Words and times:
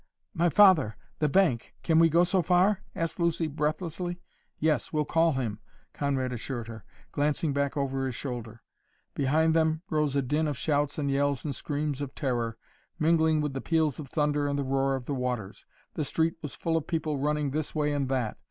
"My 0.33 0.49
father 0.49 0.97
the 1.19 1.29
bank 1.29 1.75
can 1.83 1.99
we 1.99 2.09
go 2.09 2.23
so 2.23 2.41
far?" 2.41 2.79
asked 2.95 3.19
Lucy 3.19 3.45
breathlessly. 3.45 4.19
"Yes 4.57 4.91
we'll 4.91 5.05
call 5.05 5.33
him," 5.33 5.59
Conrad 5.93 6.33
assured 6.33 6.67
her, 6.67 6.83
glancing 7.11 7.53
back 7.53 7.77
over 7.77 8.07
his 8.07 8.15
shoulder. 8.15 8.63
Behind 9.13 9.53
them 9.53 9.83
rose 9.91 10.15
a 10.15 10.23
din 10.23 10.47
of 10.47 10.57
shouts 10.57 10.97
and 10.97 11.11
yells 11.11 11.45
and 11.45 11.53
screams 11.53 12.01
of 12.01 12.15
terror, 12.15 12.57
mingling 12.97 13.41
with 13.41 13.53
the 13.53 13.61
peals 13.61 13.99
of 13.99 14.09
thunder 14.09 14.47
and 14.47 14.57
the 14.57 14.63
roar 14.63 14.95
of 14.95 15.05
the 15.05 15.13
waters. 15.13 15.67
The 15.93 16.03
street 16.03 16.33
was 16.41 16.55
full 16.55 16.75
of 16.77 16.87
people 16.87 17.19
running 17.19 17.51
this 17.51 17.75
way 17.75 17.93
and 17.93 18.09
that. 18.09 18.39